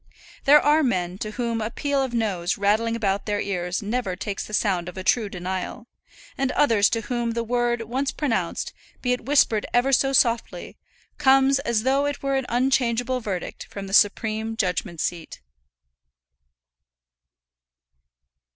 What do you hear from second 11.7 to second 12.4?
though it were